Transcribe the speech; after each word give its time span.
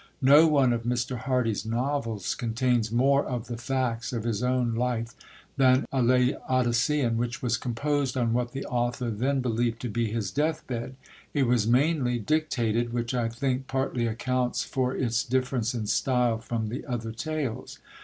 No 0.23 0.47
one 0.47 0.73
of 0.73 0.81
Mr. 0.81 1.15
Hardy's 1.15 1.63
novels 1.63 2.33
contains 2.33 2.91
more 2.91 3.23
of 3.23 3.45
the 3.45 3.55
facts 3.55 4.11
of 4.11 4.23
his 4.23 4.41
own 4.41 4.73
life 4.73 5.13
than 5.57 5.85
A 5.91 6.01
Laodicean, 6.01 7.17
which 7.17 7.43
was 7.43 7.55
composed 7.55 8.17
on 8.17 8.33
what 8.33 8.51
the 8.51 8.65
author 8.65 9.11
then 9.11 9.41
believed 9.41 9.79
to 9.81 9.89
be 9.89 10.11
his 10.11 10.31
death 10.31 10.65
bed; 10.65 10.95
it 11.35 11.43
was 11.43 11.67
mainly 11.67 12.17
dictated, 12.17 12.91
which 12.93 13.13
I 13.13 13.29
think 13.29 13.67
partly 13.67 14.07
accounts 14.07 14.63
for 14.63 14.95
its 14.95 15.23
difference 15.23 15.75
in 15.75 15.85
style 15.85 16.39
from 16.39 16.69
the 16.69 16.83
other 16.87 17.11
tales. 17.11 17.77